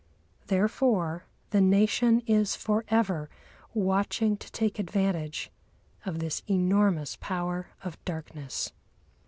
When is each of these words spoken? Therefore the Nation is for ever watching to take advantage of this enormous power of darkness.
Therefore 0.47 1.25
the 1.51 1.61
Nation 1.61 2.21
is 2.21 2.55
for 2.55 2.83
ever 2.87 3.29
watching 3.75 4.35
to 4.37 4.51
take 4.51 4.79
advantage 4.79 5.51
of 6.07 6.17
this 6.17 6.41
enormous 6.47 7.17
power 7.17 7.67
of 7.83 8.03
darkness. 8.03 8.71